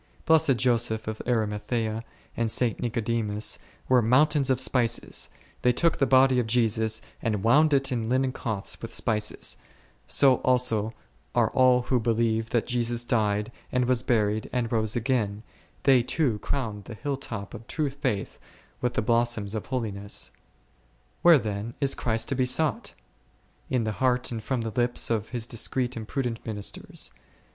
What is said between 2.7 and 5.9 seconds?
Nicodemus were mountains of spices, they